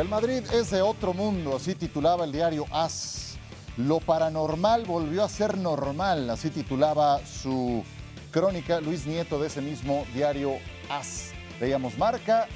[0.00, 3.36] El Madrid es de otro mundo, así titulaba el diario AS.
[3.76, 7.84] Lo paranormal volvió a ser normal, así titulaba su
[8.30, 10.54] crónica Luis Nieto de ese mismo diario
[10.88, 11.32] AS.
[11.60, 12.48] Veíamos marca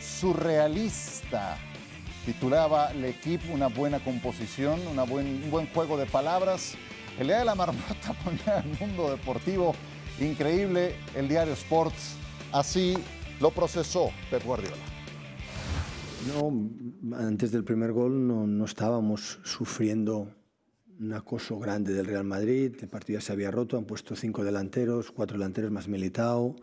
[0.00, 1.58] surrealista.
[2.26, 6.74] Titulaba el equipo una buena composición, una buen, un buen juego de palabras.
[7.20, 9.76] El día de la marmota ponía el mundo deportivo
[10.18, 10.96] increíble.
[11.14, 12.16] El diario Sports
[12.50, 12.98] así
[13.38, 14.89] lo procesó Pep Guardiola.
[16.28, 20.28] No, antes del primer gol no, no, estábamos sufriendo
[20.98, 22.76] un acoso grande del Real Madrid.
[22.80, 26.56] El partido ya se había roto, han puesto cinco delanteros, cuatro delanteros más Militao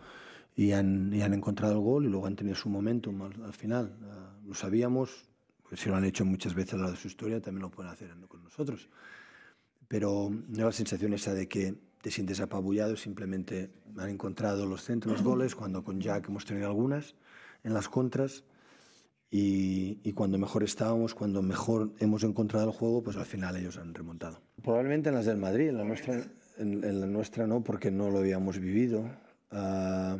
[0.55, 3.53] y han, y han encontrado el gol y luego han tenido su momento al, al,
[3.53, 3.95] final.
[4.01, 5.27] Uh, lo sabíamos,
[5.67, 7.91] pues si lo han hecho muchas veces a lo de su historia, también lo pueden
[7.91, 8.89] hacer con nosotros.
[9.87, 15.13] Pero no la sensación esa de que te sientes apabullado, simplemente han encontrado los centros,
[15.13, 17.15] los goles, cuando con Jack hemos tenido algunas
[17.63, 18.43] en las contras.
[19.29, 23.77] Y, y, cuando mejor estábamos, cuando mejor hemos encontrado el juego, pues al final ellos
[23.77, 24.39] han remontado.
[24.63, 26.23] Probablemente en las del Madrid, en la nuestra,
[26.57, 29.03] en, en la nuestra no, porque no lo habíamos vivido.
[29.51, 30.17] Uh,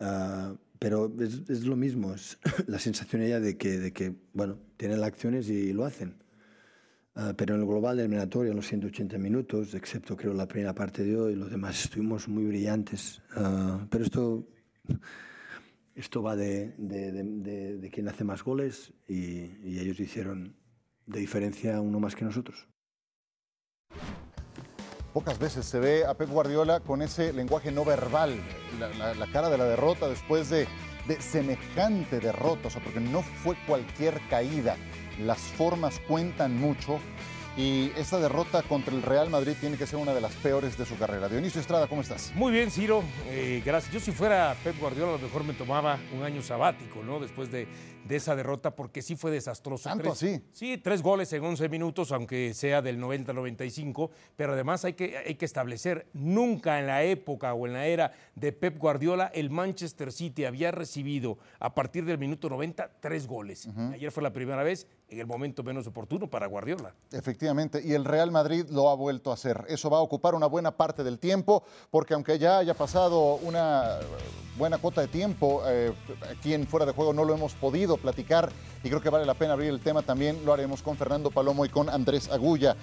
[0.00, 4.58] uh, pero es, es, lo mismo, es la sensación ella de que, de que, bueno,
[4.76, 6.16] tienen acciones y lo hacen.
[7.14, 10.74] Uh, pero en el global del eliminatorio, en los 180 minutos, excepto creo la primera
[10.74, 13.22] parte de hoy, los demás estuvimos muy brillantes.
[13.88, 14.48] pero esto
[15.94, 20.56] esto va de, de, de, de, hace más goles y, ellos hicieron
[21.06, 22.68] de diferencia uno más que nosotros.
[25.12, 28.34] Pocas veces se ve a Pep Guardiola con ese lenguaje no verbal,
[28.80, 30.66] la, cara de la derrota después de,
[31.20, 34.76] semejante derrota, o porque no fue cualquier caída.
[35.20, 36.98] Las formas cuentan mucho
[37.56, 40.84] y esta derrota contra el Real Madrid tiene que ser una de las peores de
[40.84, 41.28] su carrera.
[41.28, 42.32] Dionisio Estrada, ¿cómo estás?
[42.34, 43.04] Muy bien, Ciro.
[43.26, 43.92] Eh, gracias.
[43.94, 47.20] Yo si fuera Pep Guardiola a lo mejor me tomaba un año sabático, ¿no?
[47.20, 47.68] Después de,
[48.04, 49.88] de esa derrota, porque sí fue desastroso.
[49.88, 50.42] ¿Tanto así?
[50.52, 54.94] Sí, tres goles en 11 minutos, aunque sea del 90 al 95, pero además hay
[54.94, 59.30] que, hay que establecer, nunca en la época o en la era de Pep Guardiola,
[59.32, 63.66] el Manchester City había recibido a partir del minuto 90 tres goles.
[63.66, 63.94] Uh -huh.
[63.94, 66.94] Ayer fue la primera vez en el momento menos oportuno para Guardiola.
[67.12, 69.64] Efectivamente, y el Real Madrid lo ha vuelto a hacer.
[69.68, 73.98] Eso va a ocupar una buena parte del tiempo, porque aunque ya haya pasado una
[74.56, 75.92] buena cuota de tiempo, eh,
[76.30, 78.50] aquí en Fuera de Juego no lo hemos podido platicar
[78.82, 81.64] y creo que vale la pena abrir el tema también, lo haremos con Fernando Palomo
[81.64, 82.76] y con Andrés Agulla.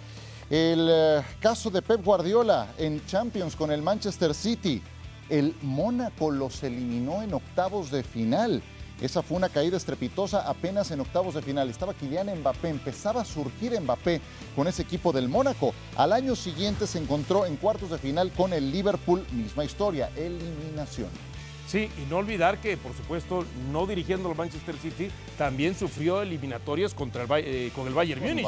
[0.50, 4.82] El eh, caso de Pep Guardiola en Champions con el Manchester City,
[5.30, 8.62] el Mónaco los eliminó en octavos de final.
[9.02, 11.70] Esa fue una caída estrepitosa apenas en octavos de final.
[11.70, 14.22] Estaba Kylian Mbappé, empezaba a surgir Mbappé
[14.56, 15.74] con ese equipo del Mónaco.
[15.96, 21.10] Al año siguiente se encontró en cuartos de final con el Liverpool, misma historia, eliminación.
[21.68, 26.94] Sí, y no olvidar que, por supuesto, no dirigiendo al Manchester City, también sufrió eliminatorias
[26.94, 28.46] contra el, eh, con el Bayern Múnich,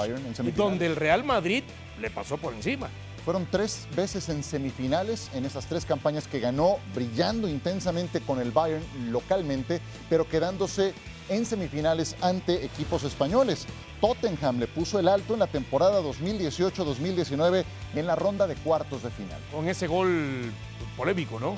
[0.55, 1.63] donde el Real Madrid
[1.99, 2.89] le pasó por encima.
[3.25, 8.51] Fueron tres veces en semifinales en esas tres campañas que ganó, brillando intensamente con el
[8.51, 9.79] Bayern localmente,
[10.09, 10.93] pero quedándose
[11.29, 13.65] en semifinales ante equipos españoles.
[14.01, 17.63] Tottenham le puso el alto en la temporada 2018-2019
[17.95, 19.39] en la ronda de cuartos de final.
[19.53, 20.51] Con ese gol
[20.97, 21.55] polémico, ¿no?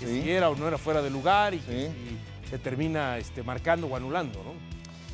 [0.00, 0.22] Que sí.
[0.22, 1.72] si era o no era fuera de lugar y, sí.
[1.74, 4.71] y se termina este, marcando o anulando, ¿no?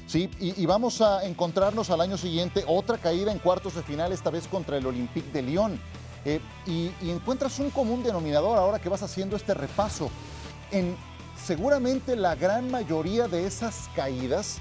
[0.08, 4.30] Sí, y, vamos a encontrarnos al año siguiente otra caída en cuartos de final, esta
[4.30, 5.78] vez contra el Olympique de Lyon.
[6.24, 10.08] Eh, y, y, encuentras un común denominador ahora que vas haciendo este repaso.
[10.70, 10.96] En
[11.36, 14.60] seguramente la gran mayoría de esas caídas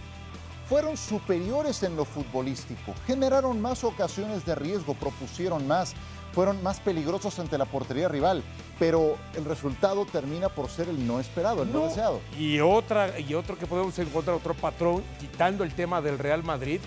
[0.67, 5.93] fueron superiores en lo futbolístico, generaron más ocasiones de riesgo, propusieron más,
[6.33, 8.43] fueron más peligrosos ante la portería rival,
[8.79, 12.19] pero el resultado termina por ser el no esperado, el no, no deseado.
[12.37, 16.79] Y otra y otro que podemos encontrar otro patrón quitando el tema del Real Madrid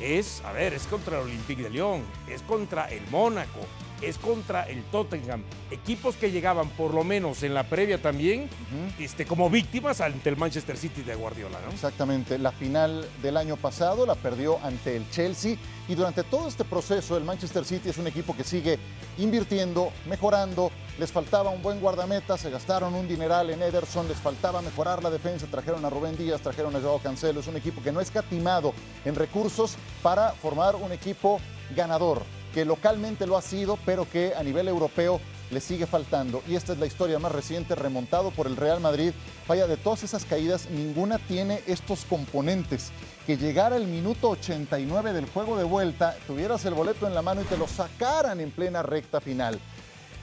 [0.00, 3.60] es, a ver, es contra el Olympique de Lyon, es contra el Mónaco,
[4.02, 5.42] es contra el Tottenham.
[5.70, 9.04] Equipos que llegaban por lo menos en la previa también uh -huh.
[9.04, 11.58] este, como víctimas ante el Manchester City de Guardiola.
[11.64, 11.72] ¿no?
[11.72, 12.38] Exactamente.
[12.38, 15.56] La final del año pasado la perdió ante el Chelsea
[15.88, 18.78] y durante todo este proceso el Manchester City es un equipo que sigue
[19.18, 20.70] invirtiendo, mejorando.
[20.98, 25.10] Les faltaba un buen guardameta, se gastaron un dineral en Ederson, les faltaba mejorar la
[25.10, 27.40] defensa, trajeron a Rubén Díaz, trajeron a Joao Cancelo.
[27.40, 28.72] Es un equipo que no es catimado
[29.04, 31.38] en recursos para formar un equipo
[31.74, 32.22] ganador
[32.56, 35.20] que localmente lo ha sido, pero que a nivel europeo
[35.50, 36.42] le sigue faltando.
[36.48, 39.12] Y esta es la historia más reciente, remontado por el Real Madrid.
[39.46, 42.92] Vaya, de todas esas caídas, ninguna tiene estos componentes.
[43.26, 47.42] Que llegara el minuto 89 del juego de vuelta, tuvieras el boleto en la mano
[47.42, 49.60] y te lo sacaran en plena recta final.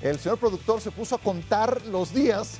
[0.01, 2.57] El señor productor se puso a contar los días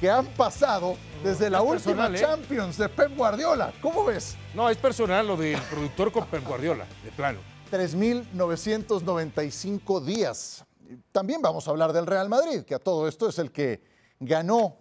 [0.00, 2.20] que han pasado desde la última personal, ¿eh?
[2.20, 3.72] Champions de Pep Guardiola.
[3.80, 4.36] ¿Cómo ves?
[4.52, 7.51] No, es personal lo del productor con Pep Guardiola, de plano.
[7.72, 10.64] 3.995 días.
[11.10, 13.80] También vamos a hablar del Real Madrid, que a todo esto es el que
[14.20, 14.76] ganó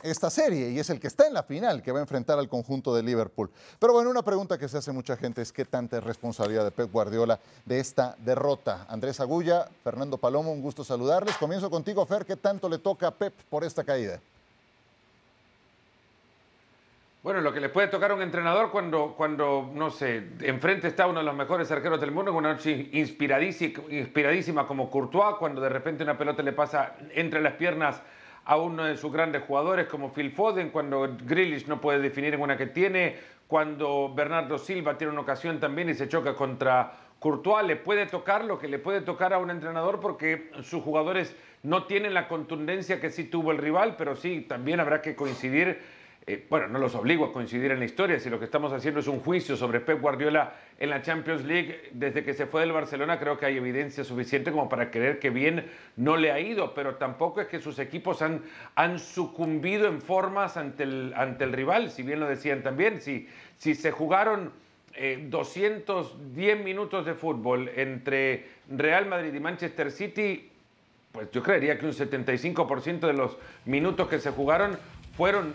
[0.00, 2.48] esta serie y es el que está en la final, que va a enfrentar al
[2.48, 3.50] conjunto de Liverpool.
[3.80, 6.70] Pero bueno, una pregunta que se hace mucha gente es qué tanta es responsabilidad de
[6.70, 8.86] Pep Guardiola de esta derrota.
[8.88, 11.36] Andrés Agulla, Fernando Palomo, un gusto saludarles.
[11.38, 14.20] Comienzo contigo, Fer, ¿qué tanto le toca a Pep por esta caída?
[17.26, 21.08] Bueno, lo que le puede tocar a un entrenador cuando, cuando, no sé, enfrente está
[21.08, 25.68] uno de los mejores arqueros del mundo, una noche inspiradísima, inspiradísima como Courtois, cuando de
[25.68, 28.00] repente una pelota le pasa entre las piernas
[28.44, 32.42] a uno de sus grandes jugadores como Phil Foden, cuando Grealish no puede definir en
[32.42, 33.16] una que tiene,
[33.48, 38.44] cuando Bernardo Silva tiene una ocasión también y se choca contra Courtois, le puede tocar
[38.44, 41.34] lo que le puede tocar a un entrenador porque sus jugadores
[41.64, 45.95] no tienen la contundencia que sí tuvo el rival, pero sí, también habrá que coincidir
[46.28, 48.98] eh, bueno, no los obligo a coincidir en la historia, si lo que estamos haciendo
[48.98, 52.72] es un juicio sobre Pep Guardiola en la Champions League, desde que se fue del
[52.72, 56.74] Barcelona creo que hay evidencia suficiente como para creer que bien no le ha ido,
[56.74, 58.42] pero tampoco es que sus equipos han,
[58.74, 63.28] han sucumbido en formas ante el, ante el rival, si bien lo decían también, si,
[63.56, 64.50] si se jugaron
[64.94, 70.50] eh, 210 minutos de fútbol entre Real Madrid y Manchester City,
[71.12, 74.76] pues yo creería que un 75% de los minutos que se jugaron
[75.16, 75.54] fueron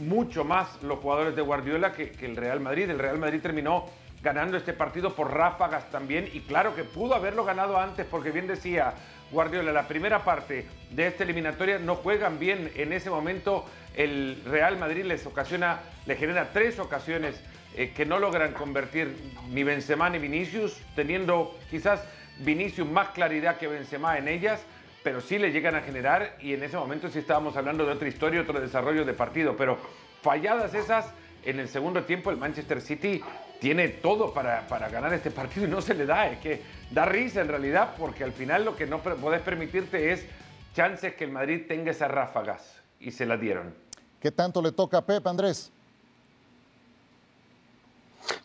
[0.00, 2.90] mucho más los jugadores de Guardiola que, el Real Madrid.
[2.90, 3.86] El Real Madrid terminó
[4.22, 8.46] ganando este partido por ráfagas también y claro que pudo haberlo ganado antes porque bien
[8.46, 8.92] decía
[9.30, 12.70] Guardiola, la primera parte de esta eliminatoria no juegan bien.
[12.74, 13.64] En ese momento
[13.96, 17.40] el Real Madrid les ocasiona, le genera tres ocasiones
[17.76, 19.16] eh, que no logran convertir
[19.48, 22.02] ni Benzema ni Vinicius, teniendo quizás
[22.38, 24.60] Vinicius más claridad que Benzema en ellas
[25.02, 28.08] pero sí le llegan a generar y en ese momento sí estábamos hablando de otra
[28.08, 29.78] historia, otro desarrollo de partido, pero
[30.22, 31.06] falladas esas,
[31.44, 33.22] en el segundo tiempo el Manchester City
[33.60, 37.04] tiene todo para, para, ganar este partido y no se le da, es que da
[37.04, 40.26] risa en realidad porque al final lo que no podés permitirte es
[40.74, 43.74] chances que el Madrid tenga esas ráfagas y se las dieron.
[44.20, 45.72] ¿Qué tanto le toca a Pep, Andrés?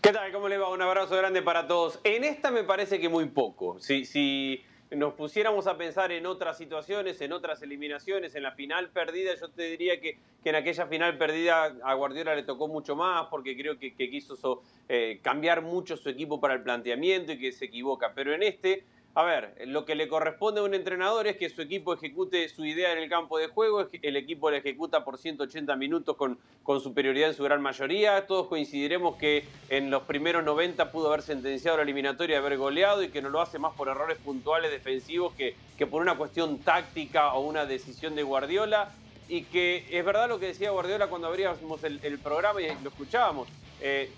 [0.01, 0.31] ¿Qué tal?
[0.31, 0.69] ¿Cómo le va?
[0.69, 1.99] Un abrazo grande para todos.
[2.03, 3.79] En esta me parece que muy poco.
[3.79, 8.89] Si, si nos pusiéramos a pensar en otras situaciones, en otras eliminaciones, en la final
[8.89, 12.95] perdida, yo te diría que, que en aquella final perdida a Guardiola le tocó mucho
[12.95, 17.31] más porque creo que, que quiso so, eh, cambiar mucho su equipo para el planteamiento
[17.31, 18.13] y que se equivoca.
[18.13, 18.83] Pero en este,
[19.17, 22.65] a ver, lo que le corresponde a un entrenador es que su equipo ejecute su
[22.65, 26.81] idea en el campo de juego, el equipo la ejecuta por 180 minutos con, con
[26.81, 28.27] superioridad en su gran mayoría.
[28.27, 33.07] Todos coincidiremos que en los primeros 90 pudo haber sentenciado la eliminatoria, haber goleado y
[33.07, 37.33] que no lo hace más por errores puntuales defensivos que, que por una cuestión táctica
[37.35, 38.91] o una decisión de Guardiola.
[39.29, 42.89] Y que es verdad lo que decía Guardiola cuando abríamos el, el programa y lo
[42.89, 43.47] escuchábamos.
[43.79, 44.11] Eh,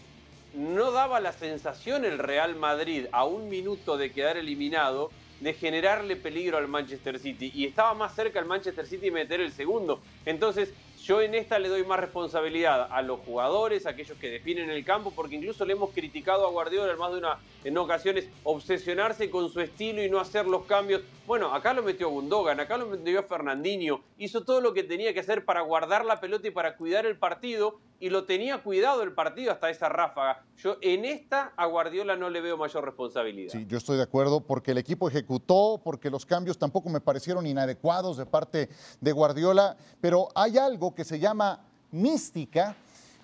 [0.53, 6.15] no daba la sensación el Real Madrid a un minuto de quedar eliminado de generarle
[6.15, 10.01] peligro al Manchester City y estaba más cerca el Manchester City meter el segundo.
[10.25, 10.73] Entonces,
[11.03, 14.83] yo en esta le doy más responsabilidad a los jugadores, a aquellos que definen el
[14.83, 19.49] campo, porque incluso le hemos criticado a Guardiola más de una en ocasiones obsesionarse con
[19.49, 21.03] su estilo y no hacer los cambios.
[21.25, 25.19] Bueno, acá lo metió Gundogan, acá lo metió Fernandinho, hizo todo lo que tenía que
[25.21, 29.13] hacer para guardar la pelota y para cuidar el partido y lo tenía cuidado el
[29.13, 30.43] partido hasta esa ráfaga.
[30.57, 33.51] Yo en esta a Guardiola no le veo mayor responsabilidad.
[33.51, 37.47] Sí, yo estoy de acuerdo porque el equipo ejecutó, porque los cambios tampoco me parecieron
[37.47, 38.69] inadecuados de parte
[39.01, 41.59] de Guardiola, pero hay algo que se llama
[41.91, 42.75] mística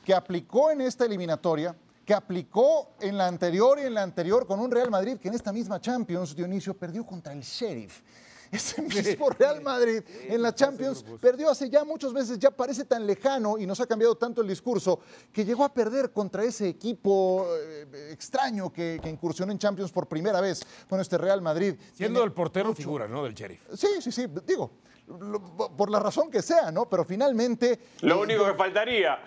[0.06, 1.76] que aplicó en esta eliminatoria
[2.06, 5.36] que aplicó en la anterior y en la anterior con un Real Madrid que en
[5.36, 8.02] esta misma Champions, Dionisio, perdió contra el Sheriff.
[8.54, 13.08] Ese mismo Real Madrid en la Champions perdió hace ya muchos meses, ya parece tan
[13.08, 15.00] lejano y nos ha cambiado tanto el discurso
[15.32, 20.08] que llegó a perder contra ese equipo eh, extraño que, que, incursionó en Champions por
[20.08, 21.76] primera vez con este Real Madrid.
[21.96, 22.78] Siendo el portero mucho.
[22.78, 23.24] figura, ¿no?
[23.24, 23.62] Del Sheriff.
[23.74, 24.72] Sí, sí, sí, digo,
[25.06, 26.86] por la razón que sea, ¿no?
[26.90, 27.80] Pero finalmente...
[28.02, 29.20] Lo único que faltaría.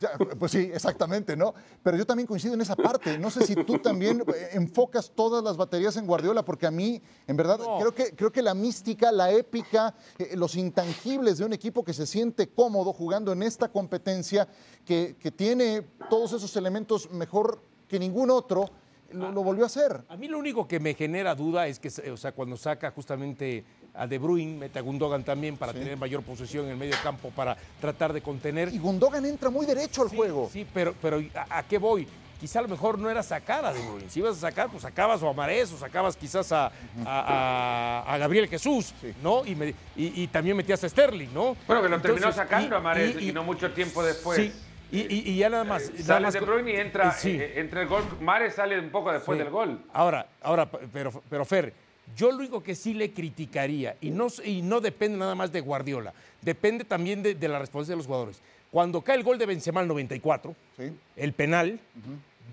[0.00, 1.54] Ya, pues sí, exactamente, ¿no?
[1.82, 3.16] Pero yo también coincido en esa parte.
[3.18, 7.36] No sé si tú también enfocas todas las baterías en Guardiola, porque a mí, en
[7.36, 7.78] verdad, no.
[7.78, 11.92] creo, que, creo que la mística, la épica, eh, los intangibles de un equipo que
[11.92, 14.48] se siente cómodo jugando en esta competencia,
[14.84, 18.68] que, que tiene todos esos elementos mejor que ningún otro,
[19.12, 20.04] lo, lo, volvió a hacer.
[20.08, 23.64] A mí lo único que me genera duda es que, o sea, cuando saca justamente
[23.94, 25.78] a De Bruyne, mete a Gundogan también para sí.
[25.78, 28.68] tener mayor posesión en el medio campo, para tratar de contener.
[28.72, 30.48] Y Gundogan entra muy derecho al sí, juego.
[30.52, 32.06] Sí, pero, pero ¿a, ¿a, qué voy?
[32.40, 34.10] quizá a lo mejor no era sacar a De Bruyne.
[34.10, 36.72] Si ibas a sacar, pues sacabas o a Marés o sacabas quizás a, a-
[37.06, 39.46] a- a Gabriel Jesús, ¿no?
[39.46, 41.56] Y, me- y- y también metías a Sterling, ¿no?
[41.68, 44.38] Bueno, que lo terminó sacando y- a Mares y, y- no mucho tiempo después.
[44.38, 44.52] Sí,
[44.90, 45.88] y, y- y ya nada más.
[45.92, 47.30] nada Sale más De Bruyne y entra, eh, sí.
[47.30, 48.02] eh, entre el gol.
[48.20, 49.44] Mares sale un poco después Sí.
[49.44, 49.80] del gol.
[49.92, 51.72] Ahora, ahora, pero, pero Fer,
[52.16, 55.60] yo lo único que sí le criticaría, y no, y no depende nada más de
[55.60, 58.40] Guardiola, depende también de, de la responsabilidad de los jugadores.
[58.70, 60.84] Cuando cae el gol de Benzema al 94, Sí.
[61.16, 61.78] el penal,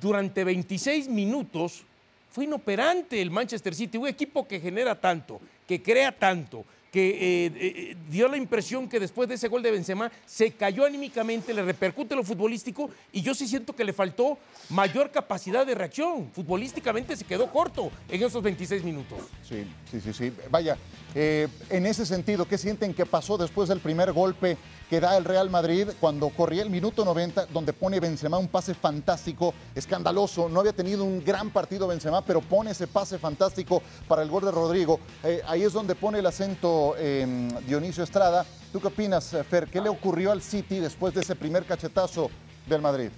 [0.02, 1.84] durante 26 minutos
[2.32, 7.10] fue inoperante el Manchester City, un equipo que genera tanto, que crea tanto, que
[7.46, 11.54] eh, eh, dio la impresión que después de ese gol de Benzema se cayó anímicamente,
[11.54, 14.38] le repercute lo futbolístico y yo sí siento que le faltó
[14.70, 16.30] mayor capacidad de reacción.
[16.34, 19.20] Futbolísticamente se quedó corto en esos 26 minutos.
[19.48, 20.34] Sí, sí, sí, sí.
[20.50, 20.78] Vaya,
[21.14, 24.58] eh, en ese sentido, ¿qué sienten que pasó después del primer golpe
[24.90, 28.74] que da el Real Madrid cuando corría el minuto 90, donde pone Benzema un pase
[28.74, 30.50] fantástico, escandaloso?
[30.50, 34.46] No había tenido un gran partido Benzema, pero pone ese pase fantástico para el gol
[34.46, 35.00] de Rodrigo.
[35.46, 37.26] Ahí es donde pone el acento eh,
[37.68, 38.46] Dionisio Estrada.
[38.72, 39.68] ¿Tú qué opinas, eh, Fer?
[39.68, 42.30] ¿Qué le ocurrió al City después de ese primer cachetazo
[42.68, 43.10] del Madrid?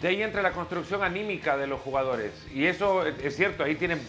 [0.00, 2.32] De ahí entra la construcción anímica de los jugadores.
[2.52, 4.00] Y eso es cierto, ahí tienen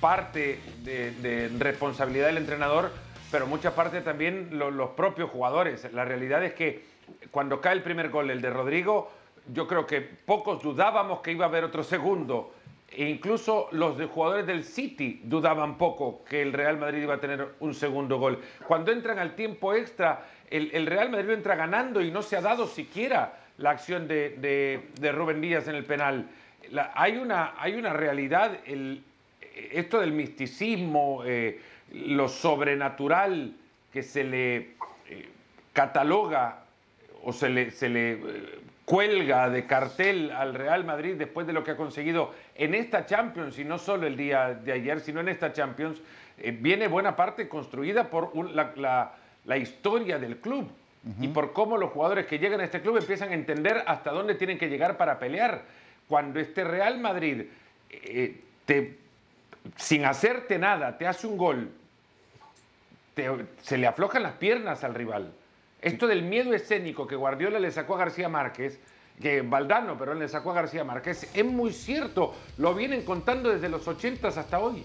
[0.00, 2.90] parte de, responsabilidad del entrenador,
[3.30, 5.86] pero mucha parte también lo- los propios jugadores.
[5.92, 6.84] La realidad es que
[7.30, 9.10] cuando cae el primer gol, el de Rodrigo,
[9.52, 12.54] yo creo que pocos dudábamos que iba a haber otro segundo.
[12.94, 17.20] E incluso los de jugadores del City dudaban poco que el Real Madrid iba a
[17.20, 18.38] tener un segundo gol.
[18.66, 22.66] Cuando entran al tiempo extra, el, Real Madrid entra ganando y no se ha dado
[22.66, 26.28] siquiera la acción de, de- Rubén Díaz en el penal.
[26.94, 28.58] Hay, una, hay una realidad,
[29.70, 31.60] esto del misticismo, eh,
[31.92, 33.54] lo sobrenatural
[33.92, 35.28] que se le eh,
[35.72, 36.64] cataloga
[37.24, 38.20] o se le, se le eh,
[38.84, 43.58] cuelga de cartel al Real Madrid después de lo que ha conseguido en esta Champions,
[43.58, 46.00] y no solo el día de ayer, sino en esta Champions,
[46.38, 49.12] eh, viene buena parte construida por un- la, la-
[49.44, 50.70] la historia del club
[51.20, 54.36] y por cómo los jugadores que llegan a este club empiezan a entender hasta dónde
[54.36, 55.62] tienen que llegar para pelear.
[56.06, 57.42] Cuando este Real Madrid,
[57.90, 58.98] eh, te,
[59.76, 61.70] sin hacerte nada, te hace un gol,
[63.14, 63.28] te-
[63.62, 65.32] se le aflojan las piernas al rival.
[65.82, 68.78] Esto del miedo escénico que Guardiola le sacó a García Márquez,
[69.20, 72.34] que Valdano, pero él le sacó a García Márquez, es muy cierto.
[72.56, 74.84] Lo vienen contando desde los 80 hasta hoy.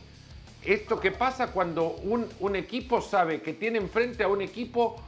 [0.64, 5.00] Esto que pasa cuando un, un equipo sabe que tiene enfrente a un equipo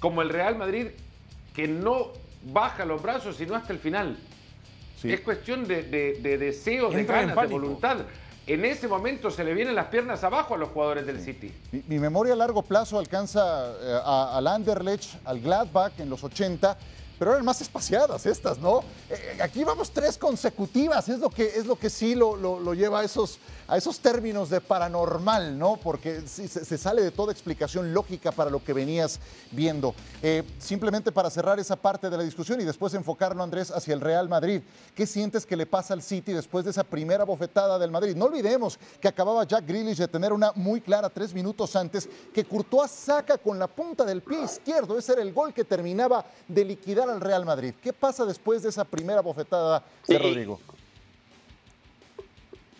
[0.00, 0.88] como el Real Madrid
[1.54, 2.12] que no
[2.52, 4.18] baja los brazos sino hasta el final.
[5.00, 5.12] Sí.
[5.12, 7.98] Es cuestión de, de, de deseos, de Entra ganas, de voluntad.
[8.48, 11.52] En ese momento se le vienen las piernas abajo a los jugadores del City.
[11.70, 16.24] Mi, mi memoria a largo plazo alcanza eh, a- al Anderlecht, al Gladbach en los
[16.24, 16.76] 80,
[17.18, 18.80] pero eran más espaciadas estas, ¿no?
[19.10, 23.00] Eh, aquí vamos tres consecutivas, es lo que, es lo que sí lo, lo- lleva
[23.00, 25.76] a esos, a esos términos de paranormal, ¿no?
[25.76, 29.18] Porque se sale de toda explicación lógica para lo que venías
[29.50, 29.94] viendo.
[30.22, 34.00] Eh, simplemente para cerrar esa parte de la discusión y después enfocarlo, Andrés, hacia el
[34.00, 34.62] Real Madrid.
[34.94, 38.14] ¿Qué sientes que le pasa al City después de esa primera bofetada del Madrid?
[38.14, 42.44] No olvidemos que acababa Jack Grealish de tener una muy clara tres minutos antes que
[42.44, 44.98] Courtois saca con la punta del pie izquierdo.
[44.98, 47.74] Ese era el gol que terminaba de liquidar al Real Madrid.
[47.82, 50.18] ¿Qué pasa después de esa primera bofetada de Sí.
[50.22, 50.60] Rodrigo?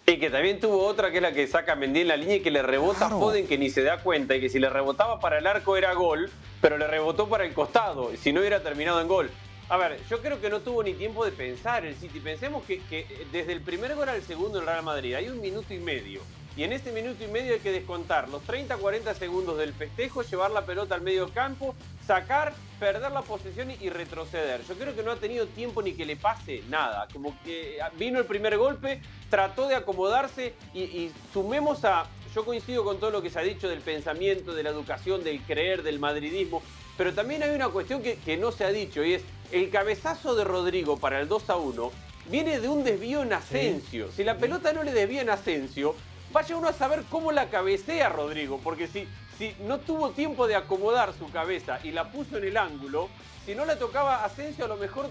[0.07, 2.41] Y que también tuvo otra que es la que saca Mendy en la línea y
[2.41, 3.17] que le rebota Claro.
[3.17, 5.77] a Foden que ni se da cuenta y que si le rebotaba para el arco
[5.77, 6.31] era gol,
[6.63, 9.31] pero le rebotó para el costado, si no hubiera terminado en gol.
[9.69, 12.21] A ver, yo creo que no tuvo ni tiempo de pensar el City.
[12.21, 15.75] Pensemos que, que desde el primer gol al segundo en Real Madrid hay un minuto
[15.75, 16.23] y medio.
[16.59, 20.51] Y en ese minuto y medio hay que descontar los 30-40 segundos del festejo, llevar
[20.51, 24.63] la pelota al medio campo, sacar, perder la posesión y retroceder.
[24.69, 27.07] Yo creo que no ha tenido tiempo ni que le pase nada.
[27.13, 29.01] Como que vino el primer golpe,
[29.31, 32.09] trató de acomodarse y, y sumemos a...
[32.35, 35.41] Yo coincido con todo lo que se ha dicho del pensamiento, de la educación, del
[35.43, 36.61] creer, del madridismo,
[36.97, 39.23] pero también hay una cuestión que, que no se ha dicho y es
[39.53, 44.11] el cabezazo de Rodrigo para el 2 a 1 viene de un desvío en Asensio.
[44.15, 45.95] Si la pelota no le desvía en Asensio,
[46.33, 49.07] vaya uno a saber cómo la cabecea Rodrigo, porque si,
[49.39, 53.09] si no tuvo tiempo de acomodar su cabeza y la puso en el ángulo,
[53.45, 55.11] si no la tocaba Asensio, a lo mejor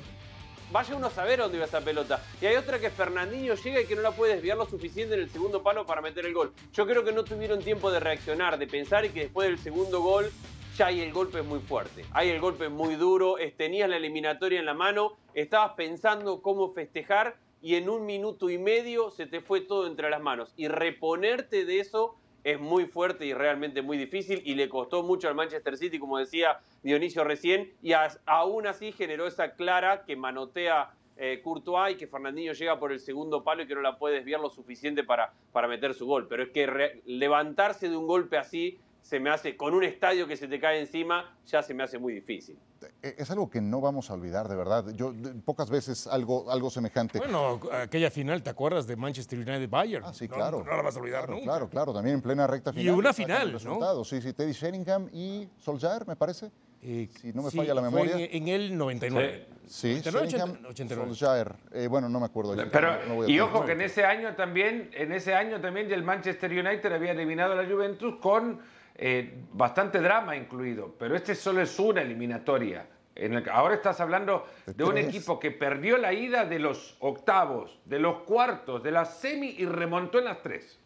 [0.72, 2.22] vaya uno a saber dónde iba esa pelota.
[2.42, 5.22] Y hay otra que Fernandinho llega y que no la puede desviar lo suficiente en
[5.22, 6.54] el segundo palo para meter el gol.
[6.74, 10.02] Yo creo que no tuvieron tiempo de reaccionar, de pensar y que después del segundo
[10.02, 10.32] gol
[10.78, 12.06] ya ahí el golpe muy fuerte.
[12.12, 17.38] Ahí el golpe muy duro, tenías la eliminatoria en la mano, estabas pensando cómo festejar
[17.62, 20.54] y en un minuto y medio se te fue todo entre las manos.
[20.58, 25.28] Y reponerte de eso es muy fuerte y realmente muy difícil y le costó mucho
[25.28, 27.92] al Manchester City, como decía Dionisio recién, y
[28.26, 33.00] aún así generó esa clara que manotea eh, Courtois y que Fernandinho llega por el
[33.00, 36.28] segundo palo y que no la puede desviar lo suficiente para, para meter su gol.
[36.28, 40.36] Pero es que levantarse de un golpe así se me hace, con un estadio que
[40.36, 42.60] se te cae encima, ya se me hace muy difícil.
[43.02, 44.84] Eh, es algo que no vamos a olvidar, de verdad.
[44.94, 45.14] Yo
[45.46, 47.18] pocas veces algo, algo semejante.
[47.18, 50.04] Bueno, aquella final, ¿te acuerdas de Manchester United Bayern?
[50.06, 50.62] Ah, sí, claro.
[50.62, 51.46] No, la vas a olvidar claro, nunca.
[51.46, 52.86] Claro, claro, también en plena recta final.
[52.86, 54.04] Y una final, ¿no?
[54.04, 56.52] Sí, sí, Teddy Sheringham y Solskjaer, me parece.
[56.82, 58.12] Eh, si no me falla la memoria.
[58.12, 59.48] Fue en, el 99.
[59.68, 60.60] Sí, sí 89.
[60.90, 61.56] Solskjaer.
[61.72, 62.58] Eh, bueno, no me acuerdo.
[62.70, 66.92] Pero, y ojo que en ese año también, en ese año también el Manchester United
[66.92, 72.02] había eliminado a la Juventus con eh, bastante drama incluido, pero este solo es una
[72.02, 72.88] eliminatoria.
[73.16, 77.80] En el, ahora estás hablando de un equipo que perdió la ida de los octavos,
[77.86, 80.80] de los cuartos, de la semi y remontó en las tres.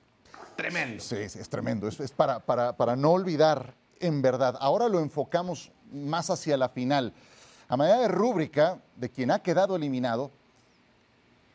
[0.56, 1.02] Tremendo.
[1.02, 1.88] Sí, es, tremendo.
[1.88, 4.58] Es, es para, para, para, no olvidar, en verdad.
[4.60, 7.14] Ahora lo enfocamos más hacia la final.
[7.70, 10.32] A manera de rúbrica de quien ha quedado eliminado,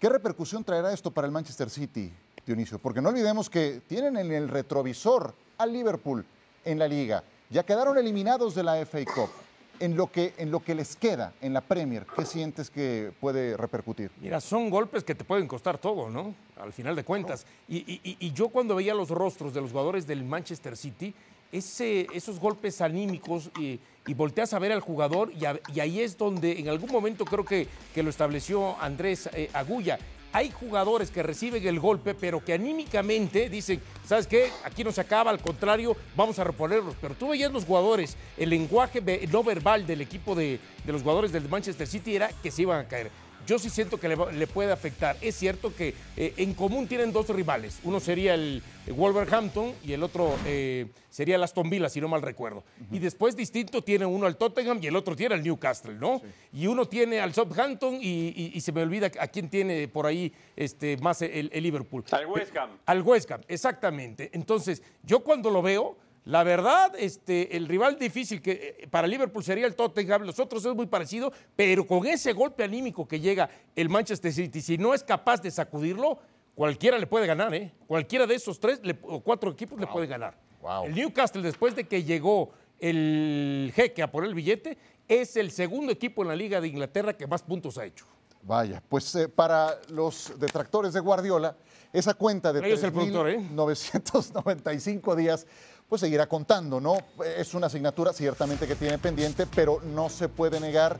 [0.00, 2.12] ¿qué repercusión traerá esto para el Manchester City,
[2.46, 2.78] Dionisio?
[2.78, 6.24] Porque no olvidemos que tienen en el retrovisor al Liverpool
[6.66, 7.24] en la liga.
[7.48, 9.30] Ya quedaron eliminados de la FA Cup.
[9.78, 13.58] En lo, que, en lo que les queda en la Premier, ¿qué sientes que puede
[13.58, 14.10] repercutir?
[14.22, 16.34] Mira, son golpes que te pueden costar todo, ¿no?
[16.58, 17.44] Al final de cuentas.
[17.68, 21.12] Y, yo cuando veía los rostros de los jugadores del Manchester City,
[21.52, 23.78] ese, esos golpes anímicos y,
[24.14, 25.44] volteas a ver al jugador y,
[25.78, 29.98] ahí es donde en algún momento creo que, que lo estableció Andrés eh, Agulla
[30.36, 34.50] hay jugadores que reciben el golpe, pero que anímicamente dicen, ¿sabes qué?
[34.64, 36.94] Aquí no se acaba, al contrario, vamos a reponerlos.
[37.00, 39.00] Pero tú veías los jugadores, el lenguaje
[39.32, 42.80] no verbal del equipo de, de los jugadores del Manchester City era que se iban
[42.80, 43.10] a caer
[43.46, 45.16] yo sí siento que le, puede afectar.
[45.20, 47.78] Es cierto que eh, en común tienen dos rivales.
[47.84, 52.22] Uno sería el Wolverhampton y el otro eh, sería el Aston Villa, si no mal
[52.22, 52.64] recuerdo.
[52.90, 56.20] Y después distinto tiene uno al Tottenham y el otro tiene al Newcastle, ¿no?
[56.52, 60.96] Y uno tiene al Southampton y, se me olvida a quién tiene por ahí este,
[60.98, 62.04] más el, el Liverpool.
[62.10, 62.70] Al West Ham.
[62.84, 64.30] Al West Ham, exactamente.
[64.32, 69.44] Entonces, yo cuando lo veo la verdad, este, el rival difícil que eh, para Liverpool
[69.44, 73.48] sería el Tottenham, los otros es muy parecido, pero con ese golpe anímico que llega
[73.76, 76.18] el Manchester City, si no es capaz de sacudirlo,
[76.56, 77.72] cualquiera le puede ganar, ¿eh?
[77.86, 80.36] Cualquiera de esos tres o cuatro equipos le puede ganar.
[80.84, 85.92] El Newcastle, después de que llegó el jeque a poner el billete, es el segundo
[85.92, 88.04] equipo en la Liga de Inglaterra que más puntos ha hecho.
[88.42, 91.56] Vaya, pues eh, para los detractores de Guardiola,
[91.92, 95.16] esa cuenta de 3.995 ¿eh?
[95.16, 95.46] días
[95.88, 96.96] pues seguirá contando, ¿no?
[97.36, 100.98] Es una asignatura ciertamente que tiene pendiente, pero no se puede negar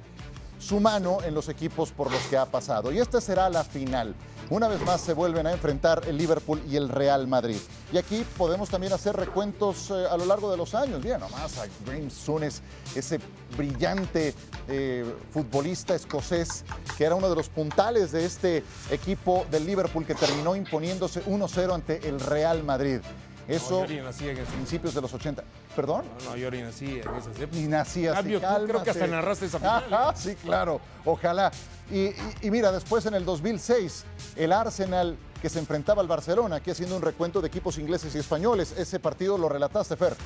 [0.59, 2.93] su mano en los equipos por los que ha pasado.
[2.93, 4.15] Y esta será la final.
[4.49, 7.59] Una vez más se vuelven a enfrentar el Liverpool y el Real Madrid.
[7.93, 11.03] Y aquí podemos también hacer recuentos eh, a lo largo de los años.
[11.03, 12.63] Mira nomás a James Sunes,
[12.95, 13.19] ese
[13.57, 14.35] brillante
[14.69, 16.65] eh, futbolista escocés
[16.97, 21.75] que era uno de los puntales de este equipo del Liverpool que terminó imponiéndose 1-0
[21.75, 23.01] ante el Real Madrid.
[23.49, 25.45] Eso, no, yo nací en principios de los 80.
[25.75, 26.05] ¿Perdón?
[26.25, 27.53] No, no, yo ni nací en esas épocas.
[27.53, 29.85] Ni nací así, Cambio, tú creo que hasta narraste esa final.
[29.93, 31.53] Ah, sí, claro, ojalá.
[31.91, 32.11] Y,
[32.43, 34.05] y, mira, después en el 2006,
[34.35, 38.19] el Arsenal que se enfrentaba al Barcelona, aquí haciendo un recuento de equipos ingleses y
[38.19, 38.75] españoles.
[38.77, 40.17] Ese partido lo relataste, Fer.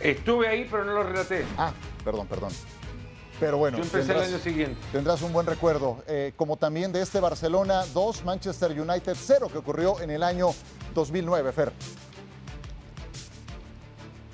[0.00, 1.44] Estuve ahí, pero no lo relaté.
[1.58, 1.72] Ah,
[2.04, 2.52] perdón, perdón.
[3.38, 4.80] Pero bueno, tendrás, siguiente.
[4.92, 9.58] tendrás un buen recuerdo, eh, como también de este Barcelona 2, Manchester United 0, que
[9.58, 10.54] ocurrió en el año
[10.94, 11.72] 2009, Fer.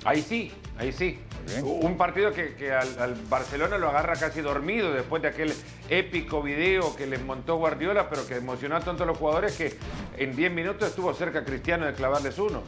[0.05, 1.19] Ahí sí, ahí sí.
[1.61, 5.53] Un partido que, al, Barcelona lo agarra casi dormido después de aquel
[5.89, 9.77] épico video que les montó Guardiola, pero que emocionó a tanto a los jugadores que
[10.17, 12.61] en 10 minutos estuvo cerca Cristiano de clavarles uno.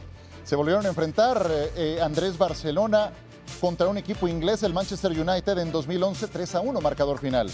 [0.44, 3.10] Se volvieron a enfrentar eh, eh, Andrés Barcelona
[3.56, 7.50] contra un equipo inglés, el Manchester United, en 2011, 3 a 1, marcador final.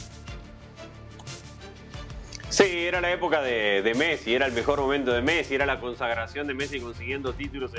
[2.53, 6.47] Sí, era la época de, Messi, era el mejor momento de Messi, era la consagración
[6.47, 7.71] de Messi consiguiendo títulos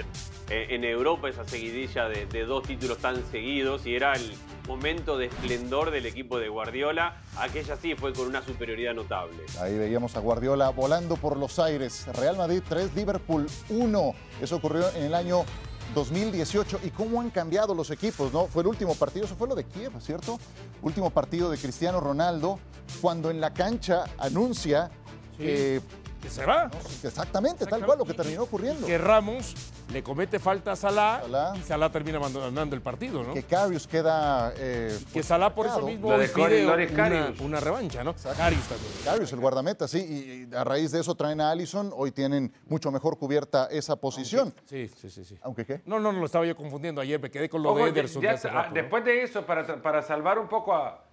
[0.50, 4.34] en, Europa, esa seguidilla de, dos títulos tan seguidos, y era el
[4.68, 7.22] momento de esplendor del equipo de Guardiola.
[7.38, 9.44] Aquella sí fue con una superioridad notable.
[9.62, 12.08] Ahí veíamos a Guardiola volando por los aires.
[12.14, 14.16] Real Madrid 3, Liverpool 1.
[14.42, 15.46] Eso ocurrió en el año
[15.94, 18.48] 2018 y cómo han cambiado los equipos, ¿no?
[18.48, 20.40] Fue el último partido, eso fue lo de Kiev, ¿cierto?
[20.82, 22.60] Último partido de Cristiano Ronaldo,
[23.02, 24.92] cuando en la cancha anuncia
[25.38, 25.82] que
[26.30, 26.70] se va.
[27.04, 28.88] exactamente, tal cual lo que terminó ocurriendo.
[28.88, 29.56] Que Ramos
[29.92, 31.22] le comete falta a Salah,
[31.56, 33.34] y Salah termina abandonando el partido, ¿no?
[33.34, 34.54] Que Carius queda.
[34.58, 38.14] Eh, que pues, Salah por eso mismo de pide una, una, revancha, ¿no?
[38.14, 38.92] Carius también.
[39.04, 40.48] Carius, el guardameta, sí.
[40.52, 41.92] Y a raíz de eso traen a Allison.
[41.96, 44.54] Hoy tienen mucho mejor cubierta esa posición.
[44.66, 45.38] sí, sí, sí, sí.
[45.42, 45.82] ¿Aunque qué?
[45.86, 47.20] No, no, no, lo estaba yo confundiendo ayer.
[47.20, 48.24] Me quedé con lo de Ederson.
[48.74, 51.04] después de eso, para, para salvar un poco a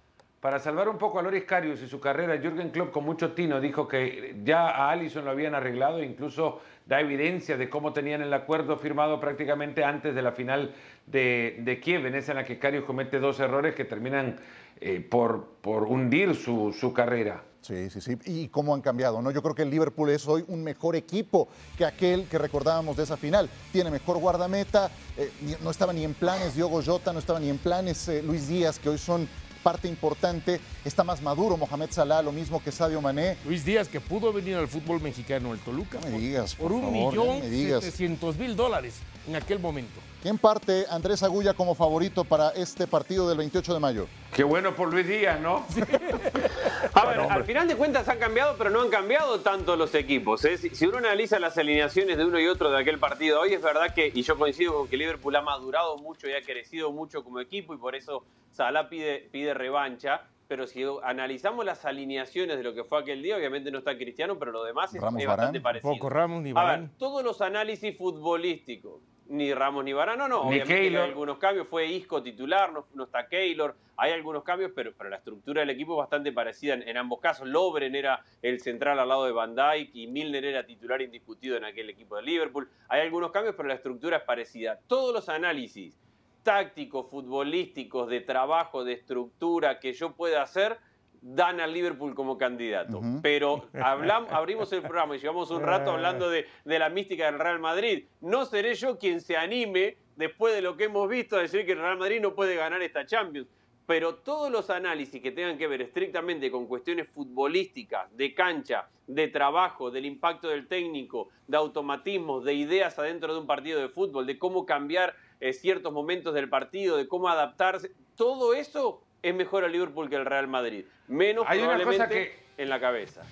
[0.41, 3.61] para salvar un poco a Loris Karius y su carrera, Jürgen Klopp con mucho tino
[3.61, 8.33] dijo que ya a Allison lo habían arreglado, incluso da evidencia de cómo tenían el
[8.33, 10.73] acuerdo firmado prácticamente antes de la final
[11.05, 14.37] de, de Kiev, en esa en la que Karius comete dos errores que terminan
[14.79, 17.43] eh, por, por hundir su, su carrera.
[17.61, 18.17] Sí, sí, sí.
[18.25, 19.29] Y cómo han cambiado, ¿no?
[19.29, 23.03] Yo creo que el Liverpool es hoy un mejor equipo que aquel que recordábamos de
[23.03, 23.47] esa final.
[23.71, 25.29] Tiene mejor guardameta, eh,
[25.61, 28.79] no estaba ni en planes Diogo Jota, no estaba ni en planes eh, Luis Díaz,
[28.79, 29.29] que hoy son
[29.61, 30.59] parte importante.
[30.83, 33.37] Está más maduro Mohamed Salah, lo mismo que Sadio Mané.
[33.45, 35.99] Luis Díaz, que pudo venir al fútbol mexicano, el Toluca.
[36.01, 37.83] No me digas, por, por un favor, millón no me digas.
[37.83, 39.99] setecientos mil dólares en aquel momento.
[40.21, 44.07] ¿Quién parte Andrés Agulla como favorito para este partido del 28 de mayo?
[44.35, 45.65] Qué bueno por Luis Díaz, ¿no?
[46.93, 50.43] A ver, al final de cuentas han cambiado, pero no han cambiado tanto los equipos.
[50.45, 50.57] ¿eh?
[50.57, 53.61] Si, si uno analiza las alineaciones de uno y otro de aquel partido, hoy es
[53.61, 57.23] verdad que, y yo coincido con que Liverpool ha madurado mucho y ha crecido mucho
[57.23, 60.21] como equipo y por eso Salah pide, pide revancha.
[60.47, 64.37] Pero si analizamos las alineaciones de lo que fue aquel día, obviamente no está Cristiano,
[64.37, 65.93] pero lo demás es, Ramos, es bastante parecido.
[65.93, 66.81] Poco Ramos ni A Varane.
[66.87, 71.69] ver, todos los análisis futbolísticos, ni Ramos ni Varane, no, Ni obviamente hay algunos cambios,
[71.69, 75.69] fue Isco titular, no, no está Keylor, hay algunos cambios, pero, pero la estructura del
[75.69, 77.47] equipo es bastante parecida en, en ambos casos.
[77.47, 81.63] Lobren era el central al lado de Van Dijk y Milner era titular indiscutido en
[81.63, 82.69] aquel equipo de Liverpool.
[82.89, 84.79] Hay algunos cambios, pero la estructura es parecida.
[84.87, 85.97] Todos los análisis
[86.43, 90.77] tácticos, futbolísticos, de trabajo, de estructura que yo pueda hacer,
[91.21, 92.99] dan al Liverpool como candidato.
[93.21, 97.39] Pero hablamos, abrimos el programa y llevamos un rato hablando de, de la mística del
[97.39, 98.05] Real Madrid.
[98.21, 101.73] No seré yo quien se anime, después de lo que hemos visto, a decir que
[101.73, 103.47] el Real Madrid no puede ganar esta Champions.
[103.85, 109.27] Pero todos los análisis que tengan que ver estrictamente con cuestiones futbolísticas, de cancha, de
[109.27, 114.25] trabajo, del impacto del técnico, de automatismos, de ideas adentro de un partido de fútbol,
[114.25, 119.63] de cómo cambiar eh, ciertos momentos del partido, de cómo adaptarse, todo eso es mejor
[119.63, 120.85] al Liverpool que el Real Madrid.
[121.07, 123.23] Menos Hay una cosa probablemente en la cabeza.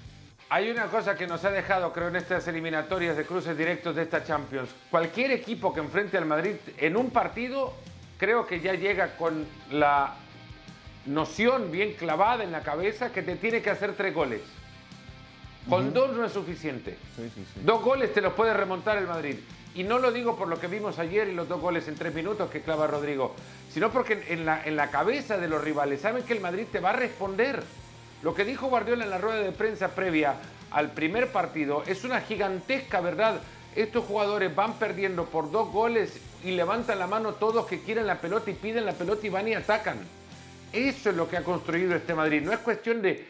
[0.50, 4.02] Hay una cosa que nos ha dejado, creo, en estas eliminatorias de cruces directos de
[4.02, 4.72] esta Champions.
[4.90, 7.74] Cualquier equipo que enfrente al Madrid en un partido,
[8.18, 10.16] creo que ya llega con la
[11.06, 14.42] noción bien clavada en la cabeza que te tiene que hacer tres goles.
[15.70, 16.98] Con dos no es suficiente.
[17.16, 17.62] Sí, sí, sí.
[17.64, 19.36] Dos goles te los puede remontar el Madrid.
[19.76, 22.14] Y no lo digo por lo que vimos ayer y los dos goles en tres
[22.14, 23.36] minutos que clava Rodrigo,
[23.72, 26.94] sino porque en la, cabeza de los rivales saben que el Madrid te va a
[26.94, 27.64] responder.
[28.24, 30.36] Lo que dijo Guardiola en la rueda de prensa previa
[30.72, 33.42] al primer partido es una gigantesca verdad.
[33.76, 38.20] Estos jugadores van perdiendo por dos goles y levantan la mano todos que quieren la
[38.20, 40.00] pelota y piden la pelota y van y atacan.
[40.74, 42.42] Eso es lo que ha construido este Madrid.
[42.42, 43.26] No es cuestión de,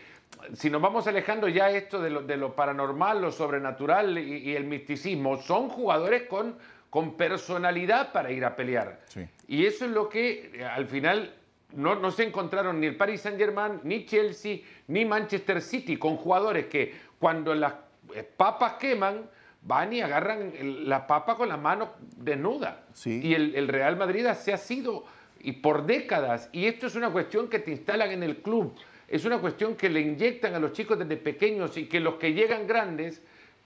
[0.54, 4.56] si nos vamos alejando ya esto de lo, de lo paranormal, lo sobrenatural y, y
[4.56, 6.58] el misticismo, son jugadores con,
[6.90, 9.00] con personalidad para ir a pelear.
[9.08, 9.28] Sí.
[9.48, 11.34] Y eso es lo que eh, al final
[11.76, 16.18] no, no se encontraron ni el Paris Saint Germain, ni Chelsea, ni Manchester City, con
[16.18, 17.74] jugadores que cuando las
[18.16, 19.30] eh, papas queman,
[19.62, 20.54] van y agarran
[20.88, 22.86] la papa con la mano desnuda.
[22.94, 23.20] Sí.
[23.22, 25.04] Y el, el Real Madrid se ha sido,
[25.42, 28.74] y por décadas, y esto es una cuestión que te instalan en el club,
[29.10, 32.34] es una cuestión que le inyectan a los chicos desde pequeños y que los que
[32.34, 33.22] llegan grandes,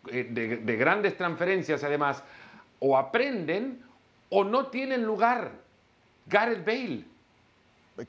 [0.09, 2.23] eh, de, de grandes transferencias además,
[2.79, 3.83] o aprenden
[4.29, 5.51] o no tienen lugar.
[6.25, 7.05] Gareth Bale.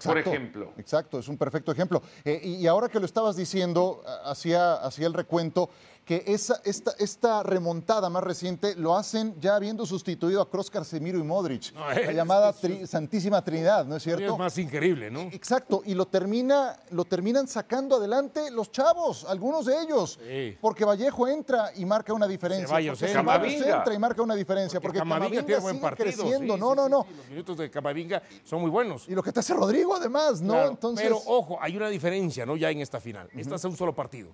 [0.02, 0.72] por ejemplo.
[0.78, 2.02] Exacto, es un perfecto ejemplo.
[2.24, 5.70] Eh, y, y ahora que lo estabas diciendo, hacía el recuento,
[6.04, 11.18] que esa, esta, esta remontada más reciente lo hacen ya habiendo sustituido a Kroos, Casemiro
[11.18, 11.72] y Modric.
[11.72, 14.32] No, la llamada es- tri- Santísima Trinidad, ¿no es cierto?
[14.32, 15.20] Es más increíble, ¿no?
[15.32, 20.18] Exacto, y lo, termina, lo terminan sacando adelante los chavos, algunos de ellos.
[20.22, 20.58] Sí.
[20.60, 22.66] Porque Vallejo entra y marca una diferencia.
[22.68, 23.22] Ceballos porque entra.
[23.22, 23.76] Ceballos Camavinga.
[23.78, 24.80] entra y marca una diferencia.
[24.82, 26.04] Porque, Camavinga tiene buen sigue partido.
[26.24, 26.54] creciendo.
[26.54, 27.02] sí, no, sí, no, sí, no.
[27.08, 29.08] sí, Los minutos de Camavinga son muy buenos.
[29.08, 30.52] Y lo que te hace Rodrigo, además, ¿no?
[30.52, 32.56] Claro, Entonces, Pero ojo, hay una diferencia, ¿no?
[32.56, 33.30] Ya en esta final.
[33.34, 34.28] Esta es un solo partido.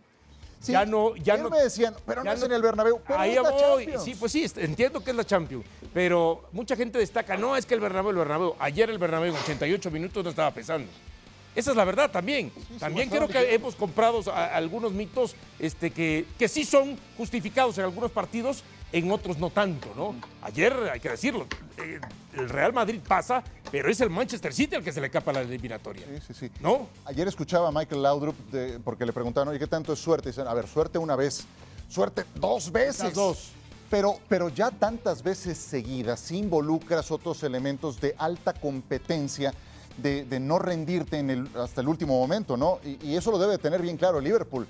[0.61, 3.01] Sí, ya no- ya no- me decían, pero ya no es no- en el Bernabéu.
[3.07, 3.61] Pero Ahí es la voy.
[3.85, 4.05] Champions.
[4.05, 5.65] Sí, pues sí, entiendo que es la Champions.
[5.93, 8.55] Pero mucha gente destaca, no, es que el Bernabéu, el Bernabéu.
[8.59, 10.89] Ayer el Bernabéu en 88 minutos no estaba pesando.
[11.55, 12.53] Esa es la verdad también.
[12.79, 17.85] también creo que hemos comprado a- algunos mitos este, que, que sí son justificados en
[17.85, 20.15] algunos partidos, en otros no tanto, ¿no?
[20.43, 21.47] Ayer, hay que decirlo,
[21.79, 22.01] eh,
[22.37, 25.41] el Real Madrid pasa, pero es el Manchester City el que se le capa la
[25.43, 26.07] eliminatoria.
[26.07, 26.51] Sí, sí, sí.
[26.61, 26.89] ¿No?
[27.05, 30.29] Ayer escuchaba a Michael Laudrup de- porque le preguntaban, oye, ¿qué tanto es suerte?
[30.29, 31.45] Y dicen, a ver, suerte una vez,
[31.89, 33.05] suerte dos veces.
[33.05, 33.51] Las dos.
[33.91, 39.53] Pero, pero ya tantas veces seguidas, si involucras otros elementos de alta competencia,
[39.97, 42.79] de, de no rendirte en el, hasta el último momento, ¿no?
[42.85, 44.67] Y, y eso lo debe tener bien claro Liverpool.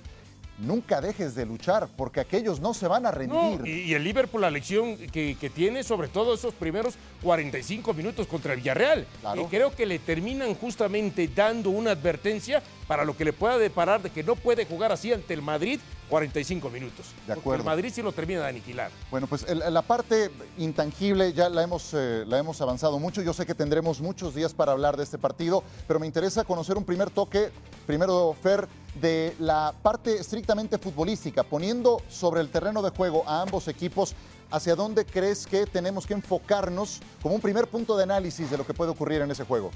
[0.61, 3.61] Nunca dejes de luchar, porque aquellos no se van a rendir.
[3.61, 8.27] No, y, el Liverpool, la lección que, que tiene, sobre todo esos primeros 45 minutos
[8.27, 9.43] contra el Villarreal, Claro.
[9.43, 14.03] y creo que le terminan justamente dando una advertencia para lo que le pueda deparar
[14.03, 17.07] de que no puede jugar así ante el Madrid 45 minutos.
[17.07, 17.63] De Porque acuerdo.
[17.63, 18.91] El Madrid sí lo termina de aniquilar.
[19.13, 23.23] Bueno, pues el- la parte intangible ya la hemos, eh, la hemos avanzado mucho.
[23.23, 26.77] Yo sé que tendremos muchos días para hablar de este partido, pero me interesa conocer
[26.77, 27.51] un primer toque,
[27.87, 33.69] primero, Fer, de la parte estrictamente futbolística, poniendo sobre el terreno de juego a ambos
[33.69, 34.15] equipos.
[34.51, 38.67] ¿Hacia dónde crees que tenemos que enfocarnos como un primer punto de análisis de lo
[38.67, 39.71] que puede ocurrir en ese juego?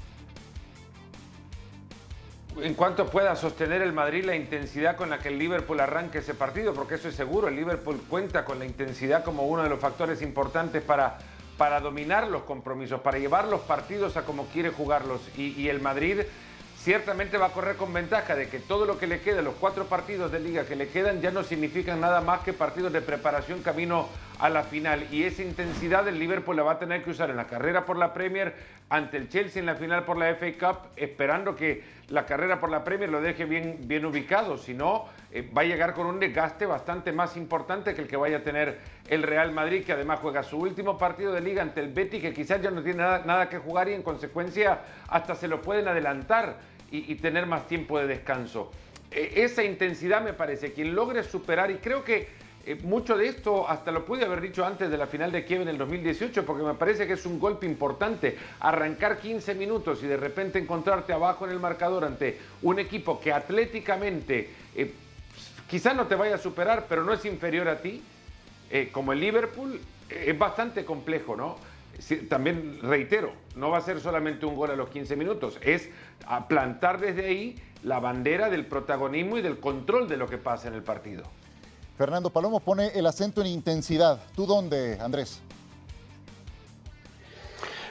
[2.61, 6.33] En cuanto pueda sostener el Madrid la intensidad con la que el Liverpool arranque ese
[6.33, 9.79] partido, porque eso es seguro, el Liverpool cuenta con la intensidad como uno de los
[9.79, 11.17] factores importantes para,
[11.57, 15.21] para dominar los compromisos, para llevar los partidos a como quiere jugarlos.
[15.37, 16.21] Y, y el Madrid
[16.85, 19.85] ciertamente va a correr con ventaja de que todo lo que le queda, los cuatro
[19.85, 23.63] partidos de liga que le quedan, ya no significan nada más que partidos de preparación
[23.63, 25.07] camino a la final.
[25.11, 27.97] Y esa intensidad el Liverpool la va a tener que usar en la carrera por
[27.97, 28.53] la Premier,
[28.87, 32.69] ante el Chelsea en la final por la FA Cup, esperando que la carrera por
[32.69, 34.59] la Premier lo deje bien, bien ubicado.
[34.59, 38.15] Si no, eh, va a llegar con un desgaste bastante más importante que el que
[38.15, 41.79] vaya a tener el Real Madrid, que además juega su último partido de liga ante
[41.79, 45.33] el Betis, que quizás ya no tiene nada, nada que jugar y en consecuencia hasta
[45.33, 46.74] se lo pueden adelantar
[47.07, 48.71] y, tener más tiempo de descanso.
[49.11, 52.27] Eh, esa intensidad me parece, quien logre superar, y creo que
[52.67, 55.61] eh, mucho de esto hasta lo pude haber dicho antes de la final de Kiev
[55.61, 60.07] en el 2018, porque me parece que es un golpe importante arrancar 15 minutos y
[60.07, 64.91] de repente encontrarte abajo en el marcador ante un equipo que atléticamente eh,
[65.69, 68.01] quizás no te vaya a superar, pero no es inferior a ti,
[68.71, 69.79] eh, como el Liverpool,
[70.09, 71.57] es bastante complejo, ¿no?
[72.29, 75.89] También reitero, no va a ser solamente un gol a los 15 minutos, es
[76.27, 80.67] a plantar desde ahí la bandera del protagonismo y del control de lo que pasa
[80.67, 81.23] en el partido.
[81.97, 84.19] Fernando Palomo pone el acento en intensidad.
[84.35, 85.41] ¿Tú dónde, Andrés?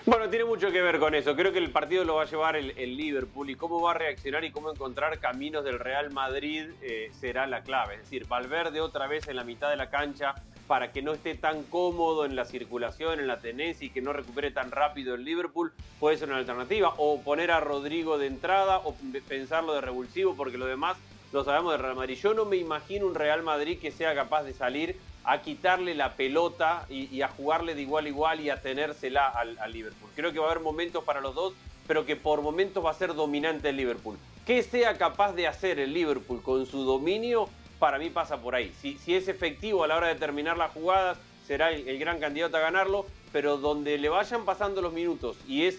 [0.06, 1.34] Bueno, tiene mucho que ver con eso.
[1.34, 4.44] Creo que el partido lo va a llevar el, Liverpool y cómo va a reaccionar
[4.44, 7.94] y cómo encontrar caminos del Real Madrid eh, será la clave.
[7.94, 10.34] Es decir, Valverde otra vez en la mitad de la cancha
[10.66, 14.12] para que no esté tan cómodo en la circulación, en la tenencia y que no
[14.12, 16.92] recupere tan rápido el Liverpool puede ser una alternativa.
[16.98, 18.94] O poner a Rodrigo de entrada o
[19.26, 20.98] pensarlo de revulsivo porque lo demás
[21.32, 22.18] lo sabemos del Real Madrid.
[22.20, 26.14] Yo no me imagino un Real Madrid que sea capaz de salir a quitarle la
[26.14, 30.10] pelota y, a jugarle de igual a igual y a tenérsela al, Liverpool.
[30.14, 31.54] Creo que va a haber momentos para los dos,
[31.87, 34.18] pero que por momentos va a ser dominante el Liverpool.
[34.46, 37.48] ¿Qué sea capaz de hacer el Liverpool con su dominio?
[37.78, 38.72] Para mí pasa por ahí.
[38.80, 42.60] Si, es efectivo a la hora de terminar las jugadas, será el, gran candidato a
[42.60, 45.78] ganarlo, pero donde le vayan pasando los minutos y eh,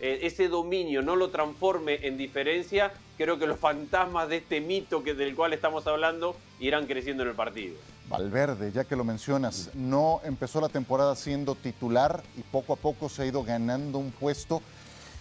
[0.00, 5.14] ese dominio no lo transforme en diferencia, creo que los fantasmas de este mito que,
[5.14, 7.74] del cual estamos hablando irán creciendo en el partido.
[8.08, 13.08] Valverde, ya que lo mencionas, no empezó la temporada siendo titular y poco a poco
[13.08, 14.60] se ha ido ganando un puesto.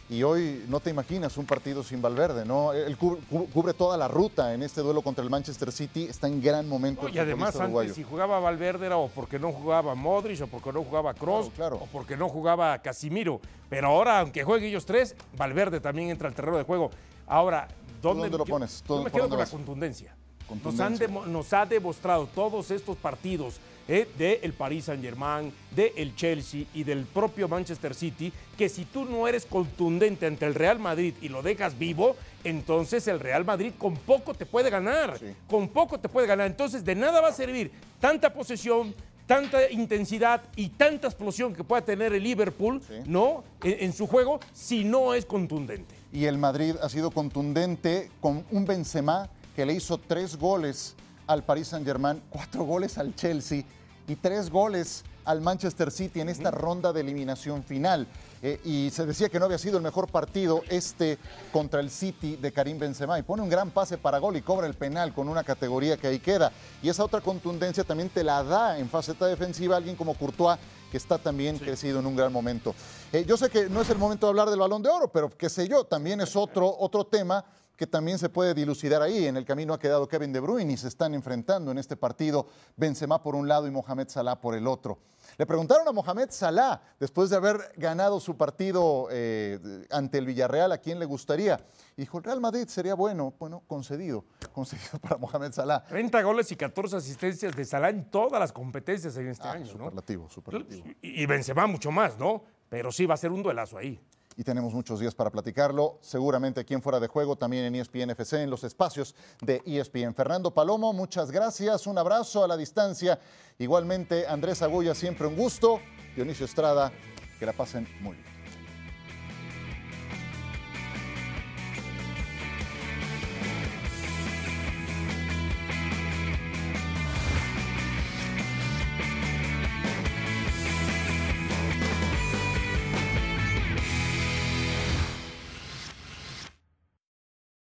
[0.10, 2.74] Y hoy no te imaginas un partido sin Valverde, ¿no?
[2.74, 6.04] Él cu- cu- cubre toda la ruta en este duelo contra el Manchester City.
[6.04, 7.04] Está en gran momento.
[7.04, 7.94] No, el y además antes uruguayo.
[7.94, 11.78] si jugaba Valverde era o porque no jugaba Modric o porque no jugaba Kroos Claro,
[11.78, 11.86] claro.
[11.86, 13.40] o porque no jugaba Casimiro.
[13.70, 16.92] Pero ahora, aunque jueguen ellos tres, Valverde también entra al terreno de juego.
[17.26, 17.70] Ahora,
[18.02, 18.84] ¿dónde, dónde lo yo- pones?
[18.86, 20.16] ¿Tú Yo me quedo con la contundencia.
[20.64, 20.98] Nos, han
[21.32, 23.56] nos ha demostrado todos estos partidos
[23.88, 29.28] eh, del Paris Saint-Germain, del Chelsea y del propio Manchester City, que si tú no
[29.28, 33.96] eres contundente ante el Real Madrid y lo dejas vivo, entonces el Real Madrid con
[33.98, 35.18] poco te puede ganar.
[35.20, 35.34] Sí.
[35.50, 36.48] Con poco te puede ganar.
[36.48, 38.96] Entonces de nada va a servir tanta posesión,
[39.28, 42.94] tanta intensidad y tanta explosión que pueda tener el Liverpool, Sí.
[43.06, 43.44] ¿no?
[43.64, 45.94] En, en su juego, si no es contundente.
[46.14, 50.96] Y el Madrid ha sido contundente con un Benzema que le hizo tres goles
[51.28, 53.64] al Paris Saint-Germain, cuatro goles al Chelsea
[54.08, 58.08] y tres goles al Manchester City en esta ronda de eliminación final.
[58.42, 61.18] Eh, y se decía que no había sido el mejor partido este
[61.54, 63.18] contra el City de Karim Benzema.
[63.18, 66.08] Y pone un gran pase para gol y cobra el penal con una categoría que
[66.08, 66.52] ahí queda.
[66.82, 70.60] Y esa otra contundencia también te la da en faceta defensiva alguien como Courtois,
[70.92, 72.76] que está también crecido en un gran momento.
[73.14, 75.30] Eh, yo sé que no es el momento de hablar del balón de oro, pero
[75.30, 79.26] qué sé yo, también es otro, otro tema que también se puede dilucidar ahí.
[79.26, 82.48] En el camino ha quedado Kevin De Bruyne y se están enfrentando en este partido
[82.78, 85.00] Benzema por un lado y Mohamed Salah por el otro.
[85.38, 89.60] Le preguntaron a Mohamed Salah, después de haber ganado su partido eh,
[89.90, 91.60] ante el Villarreal, a quién le gustaría.
[91.98, 93.34] Y dijo, el Real Madrid sería bueno.
[93.40, 95.84] Bueno, concedido, concedido para Mohamed Salah.
[95.86, 99.66] 30 goles y 14 asistencias de Salah en todas las competencias en este Ah, año,
[99.66, 99.72] ¿no?
[99.72, 100.88] superlativo, superlativo.
[101.02, 102.44] Y, y Benzema mucho más, ¿no?
[102.70, 104.00] Pero sí va a ser un duelazo ahí.
[104.38, 105.98] Y tenemos muchos días para platicarlo.
[106.02, 110.14] Seguramente aquí en Fuera de Juego, también en ESPN FC, en los espacios de ESPN.
[110.14, 111.88] Fernando Palomo, muchas gracias.
[111.88, 113.20] Un abrazo a la distancia.
[113.60, 115.80] Igualmente, Andrés Agulla, siempre un gusto.
[116.16, 116.92] Dionisio Estrada,
[117.40, 118.33] que la pasen muy bien.